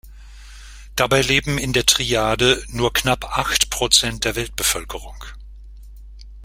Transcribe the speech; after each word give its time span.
Dabei 0.95 1.21
leben 1.21 1.59
in 1.59 1.73
der 1.73 1.85
Triade 1.85 2.63
nur 2.69 2.91
knapp 2.91 3.37
acht 3.37 3.69
Prozent 3.69 4.25
der 4.25 4.35
Weltbevölkerung. 4.35 5.23